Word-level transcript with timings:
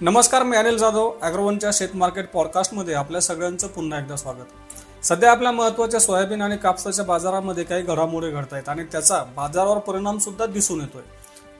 नमस्कार 0.00 0.42
मी 0.42 0.56
अनिल 0.56 0.76
जाधव 0.76 1.12
अॅग्रोवनच्या 1.22 1.70
शेत 1.72 1.88
मार्केट 1.94 2.30
पॉडकास्टमध्ये 2.30 2.94
आपल्या 2.94 3.20
सगळ्यांचं 3.20 3.66
पुन्हा 3.66 3.98
एकदा 3.98 4.16
स्वागत. 4.16 5.04
सध्या 5.04 5.30
आपल्या 5.30 5.52
महत्त्वाच्या 5.52 6.00
सोयाबीन 6.00 6.42
आणि 6.42 6.56
कापसाच्या 6.56 7.04
बाजारामध्ये 7.04 7.64
काही 7.64 7.82
घडामोडी 7.82 8.30
घडत 8.30 8.52
आहेत 8.52 8.68
आणि 8.68 8.84
त्याचा 8.84 9.22
बाजारावर 9.36 9.78
परिणाम 9.78 10.18
सुद्धा 10.18 10.46
दिसून 10.46 10.80
येतोय. 10.80 11.02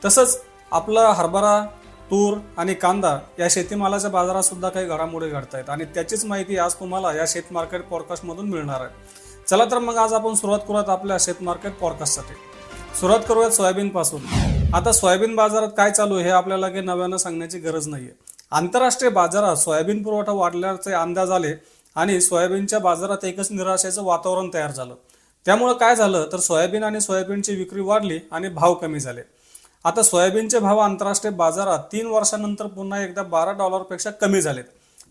तसंच 0.04 0.40
आपला 0.70 1.08
हरभरा 1.08 1.66
तूर 2.10 2.38
आणि 2.56 2.74
कांदा 2.74 3.18
या 3.38 3.46
शेतीमालाच्या 3.50 4.10
बाजारात 4.10 4.42
सुद्धा 4.42 4.68
काही 4.68 4.86
घडामोडी 4.86 5.28
घडत 5.28 5.54
आहेत 5.54 5.70
आणि 5.70 5.84
त्याचीच 5.84 6.24
माहिती 6.24 6.58
आज 6.58 6.74
तुम्हाला 6.74 7.12
या 7.12 7.24
शेत 7.28 7.52
मार्केट 7.52 7.82
पॉडकास्टमधून 7.82 8.48
मिळणार 8.48 8.80
आहे. 8.80 8.90
चला 9.48 9.64
तर 9.64 9.78
मग 9.78 9.96
आज 9.96 10.12
आपण 10.12 10.34
सुरुवात 10.34 10.60
करूयात 10.68 10.88
आपल्या 10.88 11.16
शेत 11.20 11.42
मार्केट 11.42 11.72
पॉडकास्टसाठी. 11.72 12.34
सुरुवात 13.00 13.20
करूयात 13.28 13.50
सोयाबीन 13.50 13.88
पासून 13.88 14.20
आता 14.74 14.92
सोयाबीन 14.92 15.34
बाजारात 15.36 15.68
काय 15.76 15.90
चालू 15.90 16.14
आहे 16.14 16.24
हे 16.24 16.30
आपल्याला 16.30 16.68
काही 16.68 16.80
नव्यानं 16.84 17.16
सांगण्याची 17.16 17.58
गरज 17.58 17.86
नाही 17.88 18.04
आहे 18.04 18.36
आंतरराष्ट्रीय 18.50 19.10
बाजारात 19.10 19.56
सोयाबीन 19.56 20.02
पुरवठा 20.02 20.32
वाढल्याचे 20.32 20.92
अंदाज 20.92 21.30
आले 21.30 21.52
आणि 21.96 22.20
सोयाबीनच्या 22.20 22.78
बाजारात 22.78 23.24
एकच 23.24 23.50
निराशेचं 23.50 24.04
वातावरण 24.04 24.50
तयार 24.54 24.70
झालं. 24.70 24.94
त्यामुळं 25.46 25.72
काय 25.72 25.94
झालं 25.96 26.26
तर 26.32 26.38
सोयाबीन 26.38 26.84
आणि 26.84 27.00
सोयाबीनची 27.00 27.54
विक्री 27.54 27.80
वाढली 27.80 28.18
आणि 28.30 28.48
भाव 28.48 28.74
कमी 28.74 29.00
झाले. 29.00 29.22
आता 29.84 30.02
सोयाबीनचे 30.02 30.58
भाव 30.58 30.78
आंतरराष्ट्रीय 30.78 31.34
बाजारात 31.34 31.78
तीन 31.92 32.06
वर्षानंतर 32.06 32.66
पुन्हा 32.66 33.02
एकदा 33.04 33.22
बारा 33.22 33.52
डॉलरपेक्षा 33.52 34.10
कमी 34.10 34.40
झालेत. 34.40 34.64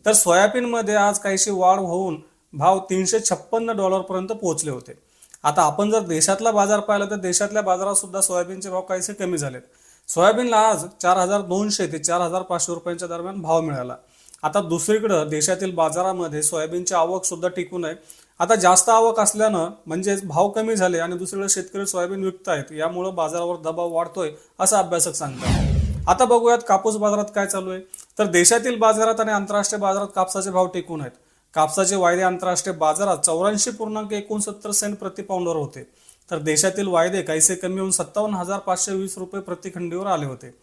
तर 0.05 0.13
सोयाबीनमध्ये 0.13 0.95
आज 0.95 1.19
काहीशी 1.19 1.51
वाढ 1.51 1.79
होऊन 1.79 2.19
भाव 2.53 2.79
तीनशे 2.89 3.19
छप्पन्न 3.19 3.77
डॉलरपर्यंत 3.77 4.31
पोहोचले 4.31 4.71
होते. 4.71 5.06
आता 5.43 5.61
आपण 5.61 5.91
जर 5.91 5.99
देशातला 5.99 6.51
बाजार 6.51 6.79
पाहिला 6.79 7.05
तर 7.05 7.15
देशातल्या 7.15 7.61
बाजारात 7.61 7.95
सुद्धा 7.95 8.21
सोयाबीनचे 8.21 8.69
भाव 8.69 8.81
काहीसे 8.81 9.13
कमी 9.13 9.37
झालेत. 9.37 9.61
सोयाबीनला 10.09 10.57
आज 10.57 10.85
चार 11.01 11.17
हजार 11.17 11.41
दोनशे 11.41 11.87
ते 11.87 11.99
चार 11.99 12.21
हजार 12.21 12.41
पाचशे 12.41 12.73
रुपयांच्या 12.73 13.07
दरम्यान 13.07 13.41
भाव 13.41 13.61
मिळाला. 13.61 13.95
आता 14.43 14.61
दुसरीकडं 14.61 15.29
देशातील 15.29 15.71
बाजारामध्ये 15.75 16.43
सोयाबीनची 16.43 16.93
आवक 16.95 17.25
सुद्धा 17.25 17.47
टिकून 17.47 17.85
आहे. 17.85 17.95
आता 18.39 18.55
जास्त 18.55 18.89
आवक 18.89 19.19
असल्यानं 19.19 19.69
म्हणजेच 19.85 20.23
भाव 20.27 20.49
कमी 20.49 20.75
झाले 20.75 20.99
आणि 20.99 21.17
दुसरीकडे 21.17 21.49
शेतकरी 21.49 21.85
सोयाबीन 21.85 22.23
विकतायत 22.23 22.71
यामुळे 22.71 23.11
बाजारावर 23.11 23.55
दबाव 23.55 23.93
वाढतोय 23.93 24.31
असं 24.59 24.77
अभ्यासक 24.77 25.13
सांगतात. 25.13 26.09
आता 26.09 26.25
बघूयात 26.25 26.59
कापूस 26.67 26.95
बाजारात 26.95 27.31
काय 27.35 27.45
चालू 27.45 27.69
आहे. 27.69 27.79
तर 28.19 28.25
देशातील 28.25 28.77
बाजारात 28.77 29.19
आणि 29.19 29.31
आंतरराष्ट्रीय 29.31 29.81
बाजारात 29.81 30.07
कापसाचे 30.15 30.51
भाव 30.51 30.67
टिकून 30.67 31.01
आहेत. 31.01 31.11
कापसाचे 31.57 31.95
वायदे 31.95 32.21
आंतरराष्ट्रीय 32.21 32.75
बाजारात 32.77 33.17
चौऱ्याऐंशी 33.17 33.71
पूर्णांक 33.71 34.11
एकोणसत्तर 34.13 34.71
सेंट 34.71 34.97
प्रतिपाऊंडवर 34.97 35.55
होते. 35.55 35.83
तर 36.31 36.39
देशातील 36.39 36.87
वायदे 36.87 37.21
काहीसे 37.21 37.55
कमी 37.55 37.79
होऊन 37.79 37.91
सत्तावन्न 37.91 38.35
हजार 38.35 38.59
पाचशे 38.59 38.93
वीस 38.93 39.17
रुपये 39.17 39.41
प्रतिखंडीवर 39.41 40.07
आले 40.07 40.25
होते. 40.25 40.53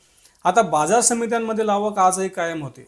आता 0.45 0.63
बाजार 0.63 1.01
समित्यांमधील 1.01 1.69
आवक 1.69 1.99
आजही 1.99 2.29
कायम 2.29 2.63
होती. 2.63 2.83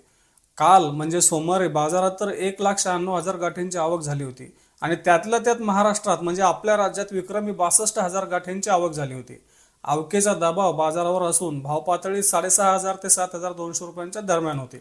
काल 0.59 0.85
म्हणजे 0.91 1.21
सोमवारी 1.21 1.69
बाजारात 1.69 2.11
तर 2.21 2.29
एक 2.29 2.63
लाख 2.63 2.79
शहाण्णव 2.79 3.17
हजार 3.17 3.37
गाठींची 3.37 3.79
आवक 3.79 4.01
झाली 4.01 4.25
होती 4.25 4.51
आणि 4.83 4.97
त्यातल्या 5.05 5.39
त्यात 5.39 5.63
महाराष्ट्रात 5.63 6.23
म्हणजे 6.23 6.43
आपल्या 6.43 6.77
राज्यात 6.77 7.13
विक्रमी 7.13 7.53
बासष्ट 7.53 7.99
हजार 7.99 8.25
गाठींची 8.25 8.71
आवक 8.71 8.93
झाली 8.93 9.15
होती. 9.15 9.41
आवकेचा 9.85 10.35
दबाव 10.35 10.73
बाजारावर 10.73 11.23
असून 11.23 11.61
भाव 11.61 11.81
पातळी 11.81 12.23
साडेसहा 12.23 12.73
हजार 12.75 12.97
ते 13.03 13.11
सात 13.11 13.35
हजार 13.35 13.53
दोनशे 13.53 13.85
रुपयांच्या 13.85 14.23
दरम्यान 14.23 14.59
होती. 14.59 14.79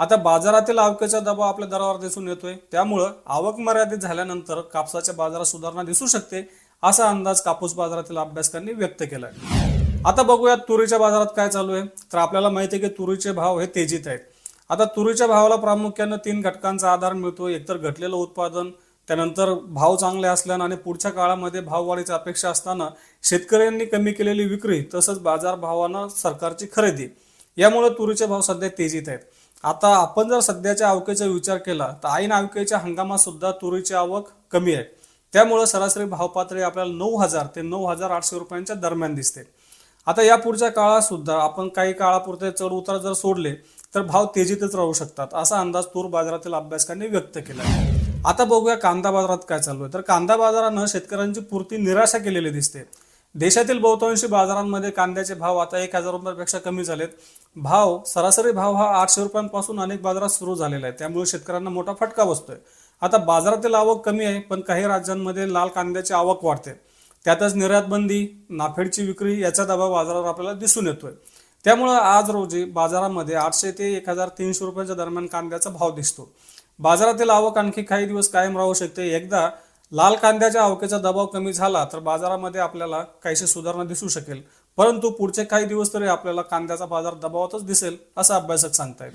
आता 0.00 0.16
बाजारातील 0.16 0.78
आवकेचा 0.78 1.20
दबाव 1.20 1.40
आपल्या 1.40 1.68
दरावर 1.68 1.96
दिसून 2.00 2.28
येतोय. 2.28 2.54
त्यामुळं 2.72 3.12
आवक 3.26 3.58
मर्यादित 3.58 3.98
झाल्यानंतर 3.98 4.60
कापसाच्या 4.72 5.14
बाजारात 5.14 5.46
सुधारणा 5.46 5.82
दिसू 5.82 6.06
शकते 6.06 6.42
असा 6.82 7.08
अंदाज 7.08 7.40
कापूस 7.40 7.74
बाजारातील 7.74 8.18
अभ्यासकांनी 8.18 8.72
व्यक्त 8.72 9.02
केलाय. 9.02 9.30
आता 10.06 10.22
बघूया 10.22 10.54
तुरीच्या 10.68 10.98
बाजारात 10.98 11.26
काय 11.36 11.48
चालू 11.48 11.72
आहे. 11.72 11.82
तर 12.12 12.18
आपल्याला 12.18 12.48
माहिती 12.48 12.76
आहे 12.76 12.88
की 12.88 12.94
तुरीचे 12.98 13.32
भाव 13.32 13.58
हे 13.58 13.66
तेजीत 13.74 14.06
आहेत. 14.06 14.18
आता 14.70 14.84
तुरीच्या 14.96 15.26
भावाला 15.26 15.56
प्रामुख्यानं 15.56 16.16
तीन 16.24 16.40
घटकांचा 16.40 16.92
आधार 16.92 17.12
मिळतो 17.12 17.48
एकतर 17.48 17.76
घटलेलं 17.76 18.16
उत्पादन 18.16 18.70
त्यानंतर 19.08 19.52
भाव 19.68 19.96
चांगले 19.96 20.26
असल्यानं 20.26 20.64
आणि 20.64 20.76
पुढच्या 20.76 21.10
काळामध्ये 21.10 21.60
भाववाढीची 21.60 22.12
अपेक्षा 22.12 22.50
असताना 22.50 22.88
शेतकऱ्यांनी 23.24 23.84
कमी 23.84 24.12
केलेली 24.12 24.44
विक्री 24.44 24.82
तसंच 24.94 25.18
बाजार 25.18 25.54
भावानं 25.54 26.08
सरकारची 26.08 26.66
खरेदी. 26.72 27.06
यामुळे 27.56 27.88
तुरीचे 27.88 28.26
भाव 28.26 28.40
सध्या 28.40 28.68
तेजीत 28.68 29.08
आहेत. 29.08 29.18
आता 29.64 29.88
आपण 29.96 30.28
जर 30.28 30.40
सध्याच्या 30.40 30.88
आवकेचा 30.88 31.24
विचार 31.26 31.56
केला 31.58 31.86
तर 32.02 32.08
ऐन 32.08 32.32
आवकेच्या 32.32 32.78
हंगामात 32.78 33.18
सुद्धा 33.18 33.50
तुरीची 33.52 33.94
आवक 33.94 34.28
कमी 34.52 34.74
आहे. 34.74 34.84
त्यामुळे 35.32 35.66
सरासरी 35.66 36.04
भाव 36.04 36.26
पातळी 36.26 36.62
आपल्याला 36.62 36.92
नऊ 36.92 37.16
हजार 37.16 37.46
ते 37.56 37.62
नऊ 37.62 37.86
हजार 37.86 38.10
आठशे 38.10 38.38
रुपयांच्या 38.38 38.76
दरम्यान 38.76 39.14
दिसते. 39.14 39.40
आता 40.06 40.22
या 40.22 40.36
पुढच्या 40.36 40.68
काळात 40.68 41.02
सुद्धा 41.02 41.38
आपण 41.42 41.68
काही 41.68 41.92
काळापुरते 41.92 42.50
चढ 42.50 42.72
उतार 42.72 42.96
जर 42.98 43.12
सोडले 43.12 43.54
तर 43.94 44.02
भाव 44.02 44.26
तेजीतच 44.36 44.74
राहू 44.74 44.92
शकतात 44.92 45.34
असा 45.34 45.58
अंदाज 45.60 45.86
तूर 45.86 46.06
बाजारातील 46.10 46.54
अभ्यासकांनी 46.54 47.06
व्यक्त 47.06 47.38
केला 47.38 47.62
आता 48.28 48.44
बघूया 48.44 48.76
कांदा 48.76 49.10
बाजारात 49.10 49.44
काय 49.48 49.58
चालू 49.58 49.82
आहे. 49.82 49.92
तर 49.94 50.00
कांदा 50.00 50.36
बाजारानं 50.36 50.86
शेतकऱ्यांची 50.86 51.40
पुरती 51.40 51.76
निराशा 51.76 52.18
केलेली 52.18 52.50
दिसते. 52.50 52.82
देशातील 53.34 53.78
बहुतांशी 53.78 54.26
बाजारांमध्ये 54.26 54.90
कांद्याचे 54.90 55.34
भाव 55.34 55.56
आता 55.56 55.78
एक 55.78 55.96
हजार 55.96 56.12
रुपयापेक्षा 56.12 56.58
कमी 56.58 56.84
झालेत. 56.84 57.08
भाव 57.56 58.02
सरासरी 58.06 58.52
भाव 58.52 58.74
हा 58.74 58.86
आठशे 59.00 59.22
रुपयांपासून 59.22 59.80
अनेक 59.80 60.02
बाजारात 60.02 60.28
सुरू 60.28 60.54
झालेला 60.54 60.86
आहे. 60.86 60.94
त्यामुळे 60.98 61.26
शेतकऱ्यांना 61.26 61.70
मोठा 61.70 61.92
फटका 62.00 62.24
बसतोय. 62.24 62.56
आता 63.02 63.16
बाजारातील 63.16 63.74
आवक 63.74 64.04
कमी 64.06 64.24
आहे 64.24 64.40
पण 64.40 64.60
काही 64.60 64.86
राज्यांमध्ये 64.86 65.52
लाल 65.52 65.68
कांद्याची 65.68 66.14
आवक 66.14 66.44
वाढते. 66.44 66.72
त्यातच 67.24 67.54
निर्यात 67.54 67.82
बंदी 67.82 68.26
नाफेडची 68.48 69.02
विक्री 69.02 69.40
याचा 69.42 69.64
दबाव 69.64 69.92
बाजारावर 69.92 70.28
आपल्याला 70.28 70.58
दिसून 70.58 70.86
येतोय. 70.86 71.12
त्यामुळं 71.64 71.92
आज 71.92 72.30
रोजी 72.30 72.64
बाजारामध्ये 72.64 73.34
आठशे 73.34 73.70
ते 73.70 73.94
एक 73.96 74.08
हजार 74.08 74.28
तीनशे 74.28 74.64
रुपयांच्या 74.64 74.96
दरम्यान 74.96 75.26
कांद्याचा 75.26 75.70
भाव 75.70 75.94
दिसतो. 75.94 76.32
बाजारातील 76.78 77.30
आवक 77.30 77.58
आणखी 77.58 77.82
काही 77.82 78.06
दिवस 78.06 78.28
कायम 78.28 78.56
राहू 78.58 78.74
शकते. 78.74 79.08
एकदा 79.16 79.48
लाल 79.92 80.14
कांद्याच्या 80.14 80.62
आवकेचा 80.62 80.98
दबाव 80.98 81.26
कमी 81.26 81.52
झाला 81.52 81.84
तर 81.92 81.98
बाजारामध्ये 81.98 82.60
आपल्याला 82.60 83.00
काहीशी 83.24 83.46
सुधारणा 83.46 83.84
दिसू 83.84 84.08
शकेल. 84.08 84.40
परंतु 84.78 85.10
पुढचे 85.10 85.44
काही 85.44 85.64
दिवस 85.66 85.92
तरी 85.94 86.06
आपल्याला 86.06 86.42
कांद्याचा 86.42 86.86
बाजार 86.86 87.14
दबावातच 87.22 87.64
दिसेल 87.66 87.96
असं 88.16 88.34
अभ्यासक 88.34 88.74
सांगतायत. 88.74 89.12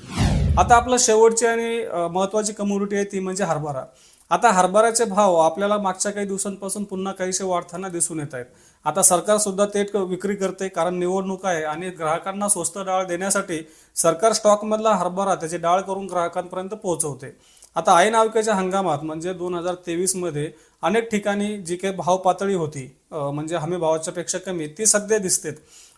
आता 0.59 0.75
आपलं 0.75 0.97
शेवटची 0.99 1.45
आणि 1.45 1.83
महत्वाची 2.11 2.53
कम्युनिटी 2.53 2.95
आहे 2.95 3.05
ती 3.11 3.19
म्हणजे 3.19 3.43
हरभरा. 3.43 3.83
आता 4.31 4.51
हरभऱ्याचे 4.51 5.05
भाव 5.05 5.35
आपल्याला 5.35 5.77
मागच्या 5.77 6.11
काही 6.11 6.27
दिवसांपासून 6.27 6.83
पुन्हा 6.83 7.13
काहीसे 7.13 7.43
वाढताना 7.43 7.89
दिसून 7.89 8.19
येत 8.19 8.33
आहेत 8.33 8.45
आता 8.85 9.01
सरकार 9.03 9.37
सुद्धा 9.37 9.65
थेट 9.73 9.95
विक्री 9.95 10.35
करते 10.35 10.67
कारण 10.67 10.97
निवडणूक 10.99 11.45
आहे 11.45 11.63
आणि 11.63 11.89
ग्राहकांना 11.89 12.47
स्वस्त 12.49 12.77
डाळ 12.77 13.05
देण्यासाठी 13.07 13.61
सरकार 13.95 14.33
स्टॉकमधला 14.33 14.93
हरभरा 14.93 15.35
त्याची 15.35 15.57
डाळ 15.57 15.81
करून 15.81 16.05
ग्राहकांपर्यंत 16.05 16.69
पोहोचवते. 16.73 17.35
आता 17.75 17.97
ऐन 17.99 18.15
आवकेच्या 18.15 18.53
हंगामात 18.55 19.03
म्हणजे 19.03 19.33
दोन 19.33 19.55
हजार 19.55 19.75
तेवीसमध्ये 19.85 20.51
अनेक 20.83 21.09
ठिकाणी 21.11 21.57
जी 21.57 21.75
काही 21.75 21.93
भाव 21.95 22.17
पातळी 22.17 22.55
होती 22.55 22.85
म्हणजे 23.11 23.55
हमी 23.57 23.77
भावाच्या 23.77 24.13
पेक्षा 24.13 24.37
कमी 24.37 24.67
ती 24.77 24.85
सध्या 24.85 25.17
दिसतेत. 25.17 25.53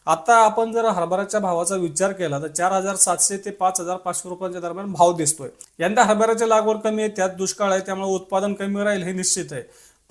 आता 0.08 0.36
आपण 0.44 0.72
जर 0.72 0.86
हरभऱ्याच्या 0.86 1.40
भावाचा 1.40 1.76
विचार 1.76 2.12
केला 2.12 2.40
तर 2.42 2.48
चार 2.48 2.72
हजार 2.72 2.96
सातशे 2.96 3.38
ते 3.46 3.52
पाच 3.52 3.80
हजार 3.82 3.98
पाचशे 3.98 4.30
रुपयांच्या 4.30 4.62
दरम्यान 4.62 4.92
भाव 4.94 5.14
दिसतोय. 5.18 5.50
यंदा 5.80 6.04
हरभऱ्याची 6.04 6.50
लागवड 6.50 6.78
कमी 6.80 7.02
आहे 7.04 7.12
त्यात 7.16 7.30
दुष्काळ 7.38 7.72
आहे 7.72 7.82
त्यामुळे 7.86 8.14
उत्पादन 8.16 8.54
कमी 8.54 8.84
राहील 8.84 9.04
हे 9.04 9.14
निश्चित 9.14 9.54
आहे. 9.54 9.62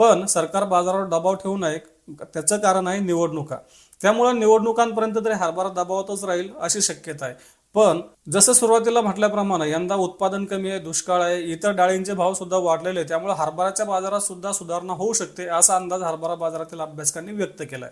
पण 0.00 0.24
सरकार 0.26 0.64
बाजारावर 0.64 1.06
दबाव 1.08 1.34
ठेवू 1.34 1.56
नये 1.56 1.78
त्याचं 2.24 2.56
कारण 2.58 2.86
आहे 2.88 3.00
निवडणुका. 3.00 3.56
त्यामुळे 4.00 4.32
निवडणुकांपर्यंत 4.38 5.14
तरी 5.24 5.34
हरभरा 5.34 5.68
दबावातच 5.74 6.24
राहील 6.24 6.50
अशी 6.60 6.80
शक्यता 6.82 7.24
आहे. 7.26 7.34
पण 7.74 8.00
जसं 8.30 8.52
सुरुवातीला 8.52 9.00
म्हटल्याप्रमाणे 9.00 9.70
यंदा 9.70 9.94
उत्पादन 9.94 10.44
कमी 10.44 10.70
आहे 10.70 10.78
दुष्काळ 10.78 11.22
आहे 11.22 11.40
इतर 11.42 11.70
डाळींचे 11.70 12.12
भाव 12.12 12.34
सुद्धा 12.34 12.56
वाढलेले 12.56 12.98
आहेत 12.98 13.08
त्यामुळे 13.08 13.34
हरभराच्या 13.38 13.86
बाजारात 13.86 14.20
सुद्धा 14.20 14.52
सुधारणा 14.52 14.92
होऊ 14.92 15.12
शकते 15.12 15.46
असा 15.48 15.76
अंदाज 15.76 16.02
हरभरा 16.02 16.34
बाजारातील 16.34 16.80
अभ्यासकांनी 16.80 17.32
व्यक्त 17.32 17.62
केलाय. 17.62 17.90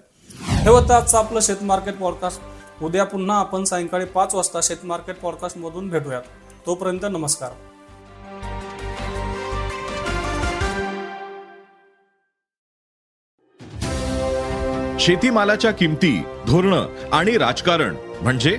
हे 0.63 0.71
होतं 0.71 0.95
आजचं 0.95 1.19
आपलं 1.19 1.41
शेत 1.41 1.63
मार्केट 1.63 1.99
पॉडकास्ट 1.99 2.83
उद्या 2.83 3.05
पुन्हा 3.05 3.39
आपण 3.39 3.65
सायंकाळी 3.65 4.05
पाच 4.05 4.35
वाजता 4.35 4.61
शेत 4.63 4.85
मार्केट 4.85 5.21
पॉडकास्ट 5.21 5.59
मधून 5.59 5.89
भेटूयात. 5.89 6.23
तोपर्यंत 6.67 7.01
नमस्कार. 7.03 7.51
शेतीमालाच्या 15.01 15.71
किमती 15.71 16.23
धोरण 16.47 17.09
आणि 17.13 17.39
राजकारण 17.39 17.97
म्हणजे 18.21 18.59